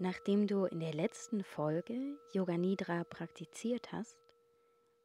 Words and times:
Nachdem 0.00 0.46
du 0.46 0.64
in 0.64 0.78
der 0.78 0.94
letzten 0.94 1.42
Folge 1.42 2.16
Yoga 2.32 2.56
Nidra 2.56 3.02
praktiziert 3.02 3.90
hast, 3.90 4.16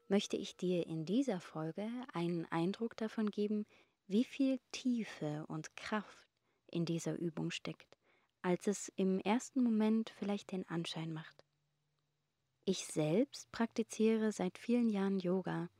möchte 0.07 0.37
ich 0.37 0.55
dir 0.55 0.85
in 0.85 1.03
dieser 1.03 1.39
Folge 1.39 1.89
einen 2.13 2.45
Eindruck 2.51 2.95
davon 2.95 3.31
geben, 3.31 3.65
wie 4.05 4.23
viel 4.23 4.59
Tiefe 4.71 5.45
und 5.47 5.75
Kraft 5.75 6.27
in 6.69 6.85
dieser 6.85 7.17
Übung 7.17 7.49
steckt, 7.49 7.97
als 8.43 8.67
es 8.67 8.91
im 8.95 9.19
ersten 9.19 9.63
Moment 9.63 10.11
vielleicht 10.11 10.51
den 10.51 10.69
Anschein 10.69 11.11
macht. 11.11 11.43
Ich 12.65 12.85
selbst 12.85 13.51
praktiziere 13.51 14.31
seit 14.31 14.59
vielen 14.59 14.89
Jahren 14.89 15.17
Yoga. 15.17 15.71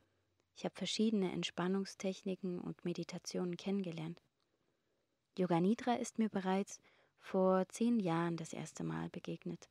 Ich 0.55 0.65
habe 0.65 0.73
verschiedene 0.73 1.31
Entspannungstechniken 1.33 2.59
und 2.59 2.83
Meditationen 2.83 3.57
kennengelernt. 3.57 4.23
Yoga 5.37 5.61
Nidra 5.61 5.93
ist 5.93 6.17
mir 6.17 6.29
bereits 6.29 6.79
vor 7.23 7.67
zehn 7.69 7.99
Jahren 7.99 8.37
das 8.37 8.53
erste 8.53 8.83
Mal 8.83 9.09
begegnet. 9.09 9.69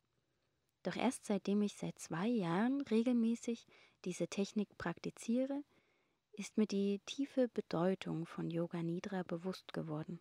Doch 0.82 0.96
erst 0.96 1.26
seitdem 1.26 1.62
ich 1.62 1.76
seit 1.76 1.98
zwei 1.98 2.26
Jahren 2.26 2.80
regelmäßig 2.80 3.66
diese 4.04 4.26
Technik 4.26 4.76
praktiziere, 4.78 5.62
ist 6.32 6.56
mir 6.56 6.66
die 6.66 7.00
tiefe 7.06 7.48
Bedeutung 7.48 8.26
von 8.26 8.50
Yoga 8.50 8.82
Nidra 8.82 9.22
bewusst 9.22 9.72
geworden. 9.72 10.18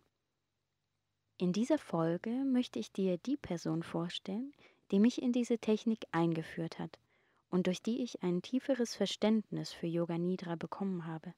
In 1.38 1.52
dieser 1.52 1.78
Folge 1.78 2.30
möchte 2.30 2.78
ich 2.78 2.92
dir 2.92 3.16
die 3.18 3.38
Person 3.38 3.82
vorstellen, 3.82 4.52
die 4.90 5.00
mich 5.00 5.20
in 5.20 5.32
diese 5.32 5.58
Technik 5.58 6.06
eingeführt 6.12 6.78
hat 6.78 7.00
und 7.48 7.66
durch 7.66 7.82
die 7.82 8.02
ich 8.02 8.22
ein 8.22 8.42
tieferes 8.42 8.94
Verständnis 8.94 9.72
für 9.72 9.86
Yoga 9.86 10.18
Nidra 10.18 10.54
bekommen 10.54 11.06
habe. 11.06 11.34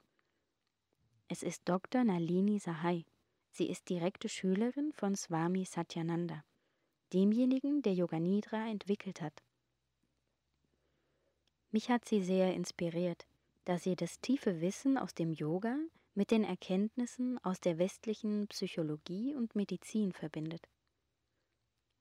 Es 1.29 1.43
ist 1.43 1.63
Dr. 1.69 2.05
Nalini 2.05 2.59
Sahai. 2.59 3.07
Sie 3.57 3.69
ist 3.69 3.89
direkte 3.89 4.29
Schülerin 4.29 4.93
von 4.93 5.15
Swami 5.15 5.65
Satyananda, 5.65 6.43
demjenigen, 7.13 7.83
der 7.83 7.95
Yoga 7.95 8.19
Nidra 8.19 8.69
entwickelt 8.69 9.21
hat. 9.21 9.45
Mich 11.71 11.89
hat 11.89 12.05
sie 12.05 12.21
sehr 12.21 12.53
inspiriert, 12.53 13.29
da 13.65 13.79
sie 13.79 13.95
das 13.95 14.19
tiefe 14.19 14.61
Wissen 14.61 14.99
aus 14.99 15.15
dem 15.15 15.33
Yoga 15.33 15.77
mit 16.17 16.33
den 16.33 16.43
Erkenntnissen 16.43 17.39
aus 17.45 17.61
der 17.61 17.79
westlichen 17.79 18.49
Psychologie 18.49 19.37
und 19.37 19.55
Medizin 19.55 20.13
verbindet. 20.13 20.69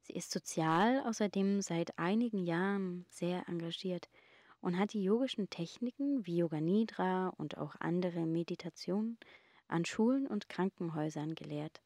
Sie 0.02 0.14
ist 0.14 0.32
sozial 0.32 1.04
außerdem 1.06 1.62
seit 1.62 2.00
einigen 2.00 2.48
Jahren 2.48 3.06
sehr 3.12 3.48
engagiert 3.48 4.10
und 4.60 4.80
hat 4.80 4.94
die 4.94 5.04
yogischen 5.04 5.52
Techniken 5.52 6.26
wie 6.26 6.38
Yoga 6.38 6.60
Nidra 6.60 7.28
und 7.38 7.60
auch 7.60 7.76
andere 7.80 8.26
Meditationen 8.26 9.20
an 9.74 9.86
Schulen 9.86 10.28
und 10.28 10.50
Krankenhäusern 10.50 11.34
gelehrt. 11.34 11.82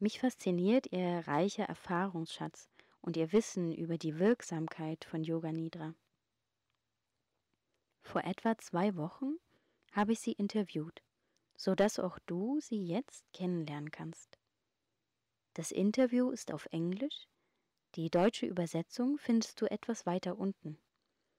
Mich 0.00 0.18
fasziniert 0.18 0.90
ihr 0.90 1.28
reicher 1.28 1.64
Erfahrungsschatz 1.64 2.68
und 3.00 3.16
ihr 3.16 3.32
Wissen 3.32 3.72
über 3.72 3.98
die 3.98 4.18
Wirksamkeit 4.18 5.04
von 5.04 5.22
Yoga 5.22 5.52
Nidra. 5.52 5.94
Vor 8.02 8.24
etwa 8.24 8.58
zwei 8.58 8.96
Wochen 8.96 9.36
habe 9.92 10.12
ich 10.12 10.18
sie 10.18 10.32
interviewt, 10.32 11.02
so 11.56 11.76
dass 11.76 12.00
auch 12.00 12.18
du 12.26 12.58
sie 12.60 12.84
jetzt 12.84 13.24
kennenlernen 13.32 13.92
kannst. 13.92 14.40
Das 15.54 15.70
Interview 15.70 16.30
ist 16.32 16.52
auf 16.52 16.66
Englisch, 16.72 17.28
die 17.94 18.10
deutsche 18.10 18.46
Übersetzung 18.46 19.18
findest 19.18 19.60
du 19.60 19.70
etwas 19.70 20.04
weiter 20.04 20.36
unten. 20.36 20.78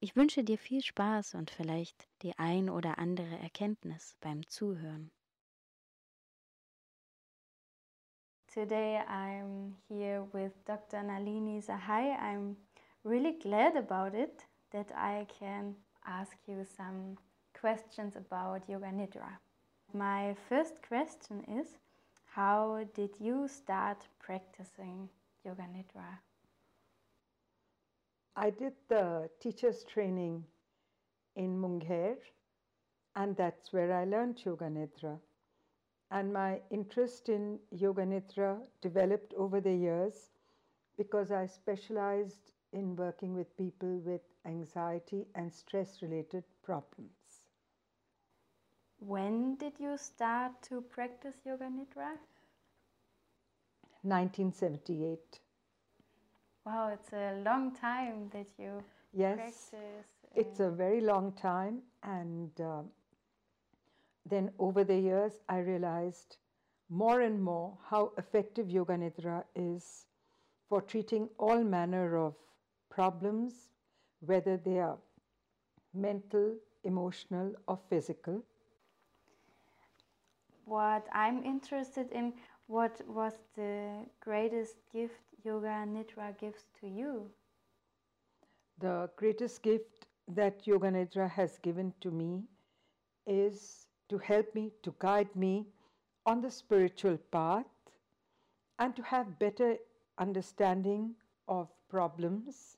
Ich 0.03 0.17
wünsche 0.17 0.43
dir 0.43 0.57
viel 0.57 0.83
Spaß 0.83 1.33
und 1.35 1.49
vielleicht 1.49 2.09
die 2.23 2.37
ein 2.37 2.69
oder 2.69 2.97
andere 2.97 3.39
Erkenntnis 3.39 4.17
beim 4.19 4.45
Zuhören. 4.49 5.09
Today 8.53 8.99
I'm 9.07 9.75
here 9.87 10.27
with 10.33 10.51
Dr. 10.65 11.03
Nalini 11.03 11.61
Sahai. 11.61 12.17
I'm 12.19 12.57
really 13.05 13.39
glad 13.39 13.77
about 13.77 14.13
it 14.13 14.45
that 14.71 14.91
I 14.91 15.25
can 15.39 15.73
ask 16.03 16.35
you 16.47 16.65
some 16.65 17.15
questions 17.53 18.17
about 18.17 18.67
Yoga 18.67 18.91
Nidra. 18.91 19.39
My 19.93 20.35
first 20.49 20.85
question 20.85 21.45
is 21.45 21.77
How 22.35 22.83
did 22.93 23.21
you 23.21 23.47
start 23.47 24.05
practicing 24.19 25.07
Yoga 25.45 25.63
Nidra? 25.63 26.19
I 28.35 28.49
did 28.49 28.73
the 28.87 29.29
teacher's 29.39 29.83
training 29.83 30.45
in 31.35 31.59
Munger, 31.59 32.17
and 33.15 33.35
that's 33.35 33.71
where 33.71 33.93
I 33.93 34.05
learned 34.05 34.43
Yoga 34.43 34.65
Nidra. 34.65 35.19
And 36.11 36.33
my 36.33 36.61
interest 36.69 37.29
in 37.29 37.59
Yoga 37.71 38.03
Nidra 38.05 38.67
developed 38.81 39.33
over 39.35 39.61
the 39.61 39.73
years 39.73 40.31
because 40.97 41.31
I 41.31 41.45
specialized 41.45 42.53
in 42.71 42.95
working 42.95 43.35
with 43.35 43.55
people 43.57 43.97
with 43.99 44.21
anxiety 44.45 45.27
and 45.35 45.53
stress 45.53 46.01
related 46.01 46.43
problems. 46.63 47.45
When 48.99 49.55
did 49.57 49.79
you 49.79 49.97
start 49.97 50.61
to 50.63 50.81
practice 50.81 51.35
Yoga 51.45 51.65
Nidra? 51.65 52.17
1978. 54.01 55.39
Wow, 56.65 56.89
it's 56.89 57.13
a 57.13 57.41
long 57.43 57.73
time 57.75 58.29
that 58.31 58.47
you 58.57 58.83
Yes, 59.13 59.73
practice. 59.73 60.07
it's 60.35 60.59
a 60.59 60.69
very 60.69 61.01
long 61.01 61.31
time, 61.33 61.83
and 62.03 62.59
uh, 62.59 62.83
then 64.25 64.51
over 64.59 64.83
the 64.83 64.97
years, 64.99 65.39
I 65.49 65.59
realized 65.59 66.37
more 66.89 67.21
and 67.21 67.41
more 67.43 67.77
how 67.89 68.13
effective 68.17 68.69
Yoga 68.69 68.93
Nidra 68.97 69.43
is 69.55 70.07
for 70.69 70.81
treating 70.81 71.29
all 71.37 71.63
manner 71.63 72.17
of 72.17 72.35
problems, 72.89 73.69
whether 74.19 74.57
they 74.57 74.79
are 74.79 74.97
mental, 75.93 76.57
emotional, 76.83 77.53
or 77.67 77.77
physical. 77.77 78.43
What 80.65 81.07
I'm 81.13 81.43
interested 81.43 82.11
in, 82.11 82.33
what 82.67 83.01
was 83.07 83.39
the 83.55 84.05
greatest 84.19 84.77
gift 84.91 85.21
Yoga 85.43 85.85
Nidra 85.85 86.37
gives 86.37 86.65
to 86.79 86.87
you? 86.87 87.29
The 88.79 89.09
greatest 89.17 89.61
gift 89.61 90.05
that 90.27 90.65
Yoga 90.65 90.89
Nidra 90.89 91.29
has 91.29 91.57
given 91.59 91.93
to 91.99 92.11
me 92.11 92.43
is 93.27 93.87
to 94.09 94.17
help 94.17 94.55
me, 94.55 94.71
to 94.83 94.95
guide 94.99 95.35
me 95.35 95.67
on 96.25 96.41
the 96.41 96.49
spiritual 96.49 97.17
path 97.31 97.65
and 98.79 98.95
to 98.95 99.01
have 99.01 99.37
better 99.37 99.75
understanding 100.17 101.15
of 101.47 101.67
problems. 101.89 102.77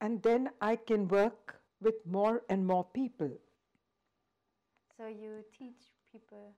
And 0.00 0.22
then 0.22 0.50
I 0.60 0.76
can 0.76 1.08
work 1.08 1.60
with 1.80 1.94
more 2.06 2.42
and 2.48 2.66
more 2.66 2.84
people. 2.84 3.30
So 4.96 5.06
you 5.08 5.44
teach 5.58 5.92
people. 6.10 6.54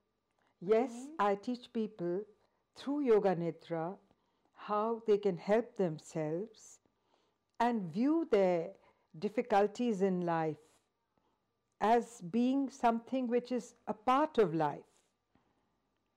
Yes, 0.61 0.91
mm-hmm. 0.91 1.15
I 1.19 1.35
teach 1.35 1.71
people 1.73 2.21
through 2.75 3.01
Yoga 3.01 3.35
Nidra 3.35 3.97
how 4.67 5.01
they 5.07 5.17
can 5.17 5.37
help 5.37 5.75
themselves 5.77 6.79
and 7.59 7.91
view 7.93 8.27
their 8.31 8.69
difficulties 9.17 10.01
in 10.01 10.21
life 10.25 10.57
as 11.81 12.21
being 12.31 12.69
something 12.69 13.27
which 13.27 13.51
is 13.51 13.75
a 13.87 13.93
part 13.93 14.37
of 14.37 14.53
life. 14.53 14.89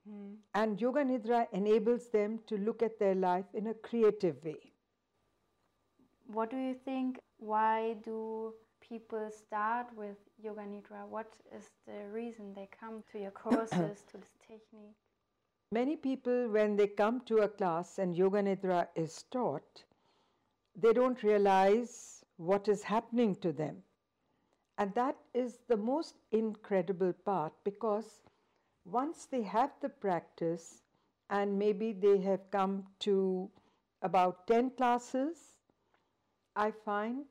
Hmm. 0.09 0.35
And 0.55 0.81
Yoga 0.81 1.05
Nidra 1.05 1.47
enables 1.53 2.09
them 2.09 2.41
to 2.49 2.57
look 2.59 2.83
at 2.83 2.99
their 2.99 3.15
life 3.15 3.47
in 3.55 3.69
a 3.69 3.75
creative 3.75 4.45
way. 4.45 4.73
What 6.27 6.51
do 6.51 6.57
you 6.57 6.75
think? 6.75 7.21
Why 7.39 7.97
do 8.05 8.55
people 8.81 9.31
start 9.31 9.87
with 9.97 10.17
Yoga 10.43 10.63
Nidra? 10.63 11.07
What 11.09 11.33
is 11.57 11.71
the 11.87 12.09
reason 12.13 12.53
they 12.55 12.69
come 12.79 13.05
to 13.13 13.19
your 13.19 13.31
courses, 13.31 14.03
to 14.11 14.19
this 14.19 14.35
technique? 14.41 14.97
Many 15.73 15.97
people, 15.97 16.51
when 16.51 16.77
they 16.77 16.87
come 16.87 17.23
to 17.23 17.39
a 17.39 17.49
class 17.49 17.99
and 17.99 18.15
Yoga 18.15 18.43
Nidra 18.43 18.89
is 18.95 19.23
taught, 19.31 19.85
they 20.77 20.93
don't 20.93 21.23
realize 21.23 22.23
what 22.37 22.69
is 22.69 22.83
happening 22.83 23.35
to 23.37 23.53
them. 23.53 23.83
And 24.77 24.93
that 24.93 25.17
is 25.33 25.61
the 25.69 25.79
most 25.79 26.17
incredible 26.31 27.15
part 27.15 27.55
because 27.65 28.21
once 28.85 29.25
they 29.25 29.41
have 29.41 29.71
the 29.81 29.89
practice 29.89 30.83
and 31.31 31.59
maybe 31.59 31.95
they 31.95 32.19
have 32.19 32.51
come 32.51 32.85
to 32.99 33.51
about 34.03 34.47
10 34.49 34.73
classes, 34.73 35.39
I 36.55 36.73
find 36.73 37.25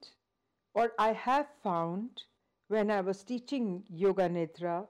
or 0.73 0.93
I 0.97 1.13
have 1.13 1.47
found 1.61 2.23
when 2.69 2.89
I 2.89 3.01
was 3.01 3.23
teaching 3.23 3.83
Yoga 3.87 4.27
Nidra 4.29 4.87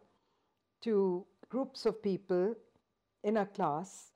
to 0.83 1.25
groups 1.49 1.85
of 1.85 2.01
people 2.01 2.55
in 3.23 3.37
a 3.37 3.45
class 3.45 4.11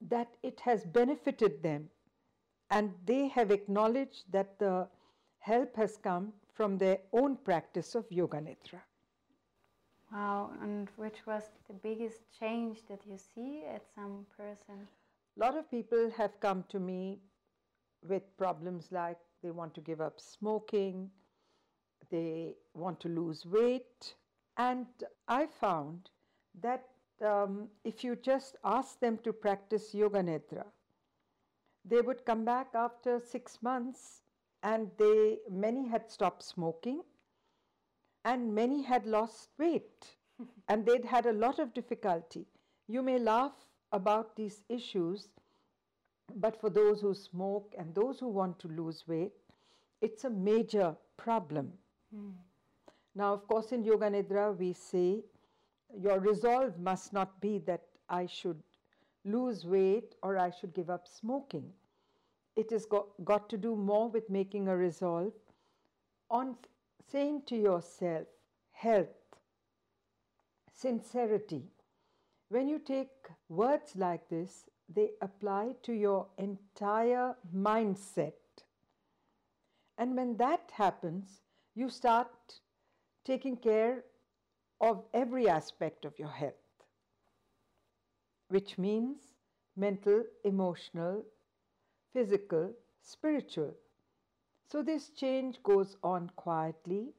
that 0.00 0.36
it 0.42 0.60
has 0.60 0.84
benefited 0.84 1.62
them 1.62 1.88
and 2.70 2.92
they 3.04 3.28
have 3.28 3.50
acknowledged 3.50 4.24
that 4.30 4.58
the 4.58 4.88
help 5.38 5.76
has 5.76 5.96
come 5.96 6.32
from 6.52 6.78
their 6.78 6.98
own 7.12 7.36
practice 7.36 7.94
of 7.94 8.10
Yoga 8.10 8.38
Nidra. 8.38 8.80
Wow, 10.12 10.50
and 10.62 10.88
which 10.96 11.26
was 11.26 11.42
the 11.68 11.74
biggest 11.74 12.22
change 12.38 12.78
that 12.88 13.00
you 13.06 13.18
see 13.18 13.64
at 13.64 13.82
some 13.94 14.26
person? 14.36 14.88
A 15.36 15.40
lot 15.40 15.56
of 15.56 15.70
people 15.70 16.10
have 16.16 16.38
come 16.40 16.64
to 16.68 16.80
me 16.80 17.18
with 18.08 18.36
problems 18.36 18.92
like 18.92 19.18
they 19.42 19.50
want 19.50 19.74
to 19.74 19.80
give 19.80 20.00
up 20.00 20.20
smoking, 20.20 21.10
they 22.10 22.54
want 22.74 23.00
to 23.00 23.08
lose 23.08 23.44
weight, 23.44 24.14
and 24.56 24.86
I 25.28 25.46
found 25.46 26.10
that 26.62 26.86
um, 27.22 27.68
if 27.84 28.04
you 28.04 28.16
just 28.16 28.56
ask 28.64 29.00
them 29.00 29.18
to 29.24 29.32
practice 29.32 29.94
Yoga 29.94 30.22
Nidra, 30.22 30.64
they 31.84 32.00
would 32.00 32.24
come 32.24 32.44
back 32.44 32.68
after 32.74 33.20
six 33.20 33.58
months 33.62 34.22
and 34.62 34.90
they 34.98 35.38
many 35.50 35.86
had 35.86 36.10
stopped 36.10 36.42
smoking 36.42 37.02
and 38.24 38.54
many 38.54 38.82
had 38.82 39.06
lost 39.06 39.50
weight 39.58 40.16
and 40.68 40.84
they'd 40.84 41.04
had 41.04 41.26
a 41.26 41.32
lot 41.32 41.58
of 41.58 41.72
difficulty. 41.74 42.46
You 42.88 43.02
may 43.02 43.18
laugh 43.18 43.54
about 43.92 44.36
these 44.36 44.62
issues, 44.68 45.28
but 46.34 46.60
for 46.60 46.70
those 46.70 47.00
who 47.00 47.14
smoke 47.14 47.74
and 47.78 47.94
those 47.94 48.18
who 48.18 48.28
want 48.28 48.58
to 48.60 48.68
lose 48.68 49.04
weight, 49.06 49.32
it's 50.00 50.24
a 50.24 50.30
major 50.30 50.96
problem. 51.16 51.72
Mm. 52.14 52.32
Now, 53.14 53.32
of 53.32 53.46
course, 53.48 53.72
in 53.72 53.82
Yoga 53.84 54.10
Nidra, 54.10 54.56
we 54.58 54.72
say 54.72 55.22
your 55.94 56.20
resolve 56.20 56.78
must 56.78 57.12
not 57.12 57.40
be 57.40 57.58
that 57.66 57.82
I 58.08 58.26
should 58.26 58.62
lose 59.24 59.66
weight 59.66 60.14
or 60.22 60.38
I 60.38 60.50
should 60.50 60.72
give 60.74 60.90
up 60.90 61.08
smoking. 61.08 61.72
It 62.54 62.70
has 62.70 62.86
got, 62.86 63.06
got 63.24 63.48
to 63.50 63.58
do 63.58 63.76
more 63.76 64.08
with 64.08 64.30
making 64.30 64.68
a 64.68 64.76
resolve 64.76 65.32
on 66.30 66.56
saying 67.10 67.42
to 67.46 67.56
yourself, 67.56 68.26
health, 68.72 69.08
sincerity. 70.72 71.64
When 72.48 72.68
you 72.68 72.78
take 72.78 73.10
words 73.48 73.94
like 73.96 74.28
this, 74.28 74.64
they 74.88 75.10
apply 75.20 75.74
to 75.82 75.92
your 75.92 76.26
entire 76.38 77.36
mindset. 77.54 78.34
And 79.98 80.16
when 80.16 80.36
that 80.36 80.70
happens, 80.72 81.40
you 81.74 81.90
start 81.90 82.60
taking 83.24 83.56
care 83.56 84.04
of 84.80 85.04
every 85.14 85.48
aspect 85.48 86.04
of 86.04 86.18
your 86.18 86.28
health, 86.30 86.54
which 88.48 88.78
means 88.78 89.34
mental, 89.76 90.24
emotional, 90.44 91.24
physical, 92.12 92.72
spiritual. 93.02 93.74
So 94.70 94.82
this 94.82 95.10
change 95.10 95.62
goes 95.62 95.96
on 96.02 96.30
quietly, 96.36 97.12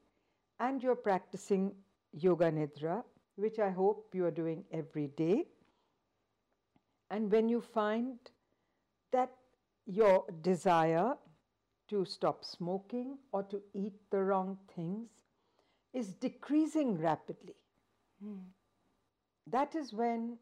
and 0.59 0.81
you're 0.83 0.95
practicing 0.95 1.71
Yoga 2.11 2.51
Nidra, 2.51 3.03
which 3.35 3.59
I 3.59 3.69
hope 3.69 4.13
you 4.13 4.25
are 4.25 4.31
doing 4.31 4.63
every 4.71 5.07
day. 5.07 5.45
And 7.09 7.31
when 7.31 7.47
you 7.47 7.61
find 7.61 8.17
that 9.11 9.31
your 9.85 10.25
desire 10.41 11.13
to 11.89 12.03
stop 12.03 12.43
smoking 12.43 13.17
or 13.31 13.43
to 13.43 13.61
eat 13.73 13.93
the 14.11 14.21
wrong 14.21 14.57
things 14.75 15.09
is 15.97 16.13
decreasing 16.13 16.97
rapidly. 17.01 17.55
Mm. 18.23 18.43
That 19.47 19.75
is 19.75 19.93
when 19.93 20.37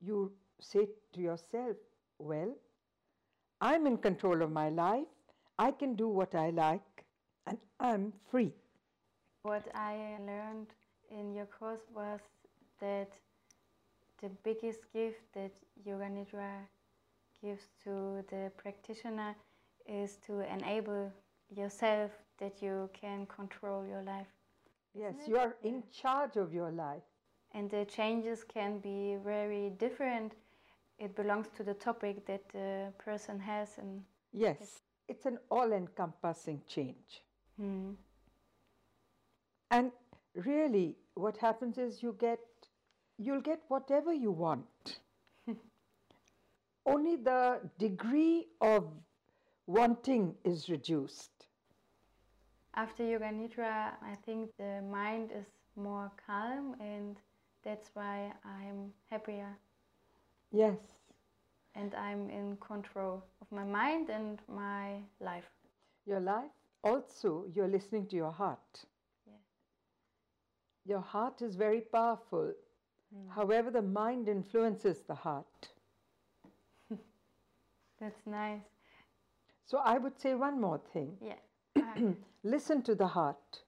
you 0.00 0.32
say 0.60 0.86
to 1.12 1.20
yourself, 1.20 1.76
Well, 2.18 2.54
I'm 3.60 3.86
in 3.86 3.98
control 3.98 4.42
of 4.42 4.50
my 4.50 4.68
life, 4.70 5.06
I 5.58 5.70
can 5.72 5.94
do 5.94 6.08
what 6.08 6.34
I 6.34 6.50
like, 6.50 7.04
and 7.46 7.58
I'm 7.80 8.12
free. 8.30 8.52
What 9.42 9.66
I 9.74 10.16
learned 10.26 10.68
in 11.10 11.34
your 11.34 11.46
course 11.46 11.84
was 11.94 12.20
that 12.80 13.12
the 14.22 14.30
biggest 14.42 14.80
gift 14.92 15.20
that 15.34 15.52
Yoga 15.84 16.06
Nidra 16.06 16.52
gives 17.42 17.68
to 17.84 18.24
the 18.30 18.50
practitioner 18.56 19.34
is 19.86 20.16
to 20.26 20.40
enable 20.50 21.12
yourself 21.54 22.10
that 22.38 22.62
you 22.62 22.88
can 23.00 23.26
control 23.26 23.86
your 23.86 24.02
life. 24.02 24.32
Yes, 24.94 25.14
you 25.26 25.36
are 25.38 25.56
in 25.62 25.82
charge 25.92 26.36
of 26.36 26.54
your 26.54 26.70
life. 26.70 27.02
And 27.52 27.70
the 27.70 27.84
changes 27.84 28.44
can 28.44 28.78
be 28.78 29.16
very 29.24 29.70
different. 29.70 30.32
It 30.98 31.14
belongs 31.16 31.48
to 31.56 31.64
the 31.64 31.74
topic 31.74 32.26
that 32.26 32.48
the 32.52 32.92
person 32.98 33.38
has. 33.40 33.78
And 33.78 34.02
yes, 34.32 34.82
it's 35.08 35.26
an 35.26 35.38
all 35.50 35.72
encompassing 35.72 36.62
change. 36.68 37.22
Hmm. 37.56 37.92
And 39.70 39.90
really, 40.34 40.96
what 41.14 41.36
happens 41.36 41.78
is 41.78 42.02
you 42.02 42.16
get, 42.18 42.40
you'll 43.18 43.40
get 43.40 43.62
whatever 43.68 44.12
you 44.12 44.30
want. 44.30 45.00
Only 46.86 47.16
the 47.16 47.60
degree 47.78 48.46
of 48.60 48.84
wanting 49.66 50.34
is 50.44 50.68
reduced. 50.68 51.33
After 52.76 53.04
Yoga 53.04 53.26
Nidra, 53.26 53.92
I 54.02 54.16
think 54.26 54.50
the 54.58 54.82
mind 54.90 55.30
is 55.30 55.46
more 55.76 56.10
calm 56.26 56.74
and 56.80 57.16
that's 57.62 57.90
why 57.94 58.32
I'm 58.44 58.92
happier. 59.08 59.56
Yes. 60.50 60.78
And 61.76 61.94
I'm 61.94 62.30
in 62.30 62.56
control 62.56 63.22
of 63.40 63.50
my 63.52 63.64
mind 63.64 64.10
and 64.10 64.40
my 64.48 64.98
life. 65.20 65.48
Your 66.04 66.20
life? 66.20 66.50
Also, 66.82 67.44
you're 67.54 67.68
listening 67.68 68.06
to 68.08 68.16
your 68.16 68.32
heart. 68.32 68.84
Yes. 69.26 69.36
Your 70.84 71.00
heart 71.00 71.42
is 71.42 71.54
very 71.54 71.80
powerful. 71.80 72.52
Mm. 73.14 73.34
However, 73.34 73.70
the 73.70 73.82
mind 73.82 74.28
influences 74.28 75.02
the 75.02 75.14
heart. 75.14 75.68
That's 78.00 78.26
nice. 78.26 78.60
So 79.64 79.78
I 79.78 79.98
would 79.98 80.20
say 80.20 80.34
one 80.34 80.60
more 80.60 80.80
thing. 80.92 81.16
Yeah. 81.20 81.38
listen 82.44 82.82
to 82.82 82.94
the 82.94 83.06
heart. 83.06 83.62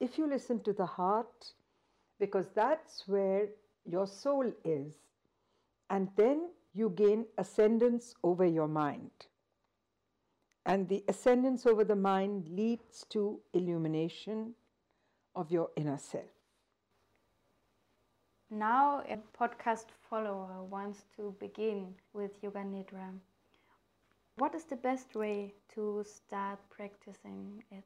If 0.00 0.18
you 0.18 0.26
listen 0.28 0.60
to 0.62 0.72
the 0.72 0.86
heart, 0.86 1.52
because 2.18 2.46
that's 2.54 3.04
where 3.06 3.48
your 3.84 4.06
soul 4.06 4.52
is, 4.64 4.94
and 5.90 6.08
then 6.16 6.50
you 6.74 6.90
gain 6.90 7.26
ascendance 7.38 8.14
over 8.22 8.44
your 8.44 8.68
mind. 8.68 9.10
And 10.66 10.88
the 10.88 11.02
ascendance 11.08 11.66
over 11.66 11.84
the 11.84 11.96
mind 11.96 12.48
leads 12.48 13.04
to 13.10 13.40
illumination 13.54 14.54
of 15.34 15.50
your 15.50 15.70
inner 15.76 15.98
self. 15.98 16.30
Now, 18.50 19.02
a 19.08 19.18
podcast 19.38 19.86
follower 20.08 20.62
wants 20.62 21.04
to 21.16 21.34
begin 21.38 21.94
with 22.12 22.30
Yoga 22.42 22.60
Nidra. 22.60 23.12
What 24.38 24.54
is 24.54 24.64
the 24.66 24.76
best 24.76 25.16
way 25.16 25.52
to 25.74 26.04
start 26.04 26.60
practicing 26.70 27.64
it? 27.72 27.84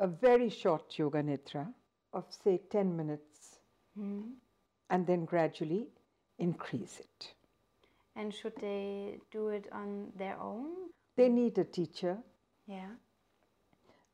A 0.00 0.06
very 0.06 0.48
short 0.48 0.98
yoga 0.98 1.22
nidra 1.22 1.66
of, 2.14 2.24
say, 2.42 2.62
10 2.70 2.96
minutes, 2.96 3.58
mm. 3.98 4.32
and 4.88 5.06
then 5.06 5.26
gradually 5.26 5.88
increase 6.38 7.00
it. 7.00 7.34
And 8.14 8.32
should 8.32 8.56
they 8.58 9.18
do 9.30 9.48
it 9.48 9.68
on 9.72 10.12
their 10.16 10.40
own? 10.40 10.88
They 11.16 11.28
need 11.28 11.58
a 11.58 11.64
teacher. 11.64 12.16
Yeah. 12.66 12.92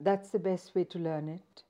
That's 0.01 0.31
the 0.31 0.41
best 0.41 0.75
way 0.75 0.83
to 0.85 0.99
learn 0.99 1.29
it. 1.29 1.63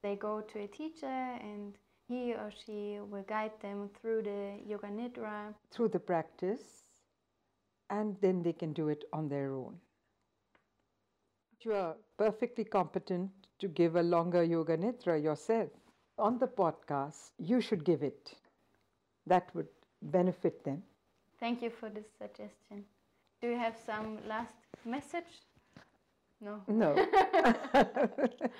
They 0.00 0.14
go 0.14 0.42
to 0.42 0.60
a 0.60 0.68
teacher 0.68 1.06
and 1.40 1.74
he 2.06 2.34
or 2.34 2.52
she 2.64 3.00
will 3.00 3.24
guide 3.24 3.58
them 3.60 3.90
through 4.00 4.22
the 4.22 4.60
yoga 4.64 4.86
nidra. 4.86 5.54
Through 5.72 5.88
the 5.88 5.98
practice 5.98 6.83
and 7.90 8.16
then 8.20 8.42
they 8.42 8.52
can 8.52 8.72
do 8.72 8.88
it 8.88 9.04
on 9.12 9.28
their 9.28 9.52
own. 9.52 9.78
You 11.60 11.72
are 11.72 11.96
perfectly 12.18 12.64
competent 12.64 13.30
to 13.58 13.68
give 13.68 13.96
a 13.96 14.02
longer 14.02 14.42
yoga 14.42 14.76
nidra 14.76 15.22
yourself. 15.22 15.70
On 16.18 16.38
the 16.38 16.46
podcast, 16.46 17.30
you 17.38 17.60
should 17.60 17.84
give 17.84 18.02
it. 18.02 18.34
That 19.26 19.48
would 19.54 19.68
benefit 20.02 20.62
them. 20.64 20.82
Thank 21.40 21.62
you 21.62 21.70
for 21.70 21.88
this 21.88 22.06
suggestion. 22.18 22.84
Do 23.40 23.48
you 23.48 23.58
have 23.58 23.76
some 23.86 24.18
last 24.28 24.54
message? 24.84 25.42
No. 26.40 26.60
No. 26.68 26.94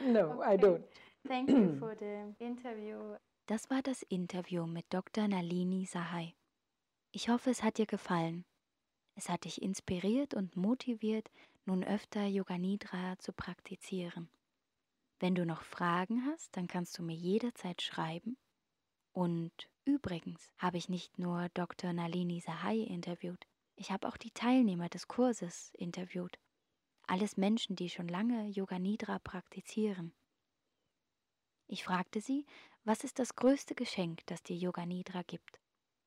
no, 0.03 0.33
okay. 0.33 0.51
I 0.51 0.57
don't. 0.57 0.83
Thank 1.29 1.51
you 1.51 1.77
for 1.79 1.95
the 1.95 2.35
interview. 2.41 3.17
Das 3.47 3.69
war 3.71 3.83
das 3.83 4.03
Interview 4.09 4.67
mit 4.67 4.87
Dr. 4.89 5.29
Nalini 5.29 5.85
Sahai. 5.85 6.35
Ich 7.13 7.29
hoffe, 7.29 7.51
es 7.51 7.63
hat 7.63 7.77
dir 7.77 7.87
gefallen. 7.87 8.45
Es 9.15 9.29
hat 9.29 9.45
dich 9.45 9.63
inspiriert 9.63 10.35
und 10.35 10.57
motiviert, 10.57 11.31
nun 11.65 11.85
öfter 11.85 12.27
Yoga 12.27 12.59
Nidra 12.59 13.19
zu 13.19 13.33
praktizieren. 13.33 14.29
Wenn 15.21 15.35
du 15.35 15.47
noch 15.47 15.63
Fragen 15.63 16.27
hast, 16.27 16.57
dann 16.57 16.67
kannst 16.67 16.99
du 16.99 17.03
mir 17.03 17.15
jederzeit 17.15 17.81
schreiben. 17.81 18.37
Und 19.13 19.53
übrigens 19.85 20.53
habe 20.59 20.77
ich 20.77 20.89
nicht 20.89 21.19
nur 21.19 21.49
Dr. 21.55 21.93
Nalini 21.93 22.41
Sahai 22.41 22.79
interviewt, 22.79 23.47
ich 23.77 23.91
habe 23.91 24.09
auch 24.09 24.17
die 24.17 24.31
Teilnehmer 24.31 24.89
des 24.89 25.09
Kurses 25.09 25.73
interviewt. 25.75 26.39
Alles 27.07 27.37
Menschen, 27.37 27.77
die 27.77 27.91
schon 27.91 28.09
lange 28.09 28.49
Yoga 28.49 28.79
Nidra 28.79 29.19
praktizieren. 29.19 30.15
Ich 31.67 31.85
fragte 31.85 32.21
sie, 32.21 32.47
was 32.85 33.05
ist 33.05 33.19
das 33.19 33.35
größte 33.35 33.75
Geschenk, 33.75 34.25
das 34.27 34.43
dir 34.43 34.57
Yoga 34.57 34.87
Nidra 34.87 35.23
gibt? 35.23 35.61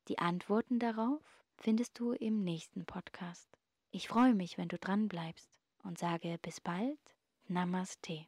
Die 0.07 0.19
Antworten 0.19 0.79
darauf 0.79 1.21
findest 1.57 1.99
du 1.99 2.13
im 2.13 2.43
nächsten 2.43 2.85
Podcast. 2.85 3.49
Ich 3.91 4.07
freue 4.07 4.33
mich, 4.33 4.57
wenn 4.57 4.67
du 4.67 4.77
dran 4.77 5.07
bleibst 5.07 5.59
und 5.83 5.97
sage 5.97 6.37
bis 6.41 6.61
bald. 6.61 6.99
Namaste. 7.47 8.27